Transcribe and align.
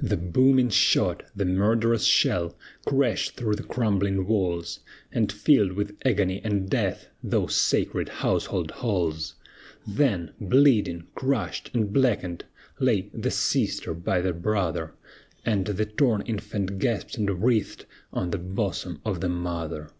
The 0.00 0.16
booming 0.16 0.70
shot, 0.70 1.24
the 1.36 1.44
murderous 1.44 2.04
shell, 2.06 2.56
Crashed 2.86 3.36
through 3.36 3.56
the 3.56 3.62
crumbling 3.62 4.26
walls, 4.26 4.80
And 5.12 5.30
filled 5.30 5.72
with 5.72 5.94
agony 6.06 6.40
and 6.42 6.70
death 6.70 7.08
Those 7.22 7.54
sacred 7.54 8.08
household 8.08 8.70
halls! 8.70 9.34
Then, 9.86 10.32
bleeding, 10.40 11.06
crushed, 11.14 11.70
and 11.74 11.92
blackened, 11.92 12.46
lay 12.80 13.10
The 13.12 13.30
sister 13.30 13.92
by 13.92 14.22
the 14.22 14.32
brother, 14.32 14.94
And 15.44 15.66
the 15.66 15.84
torn 15.84 16.22
infant 16.22 16.78
gasped 16.78 17.18
and 17.18 17.42
writhed 17.44 17.84
On 18.10 18.30
the 18.30 18.38
bosom 18.38 19.02
of 19.04 19.20
the 19.20 19.28
mother! 19.28 19.90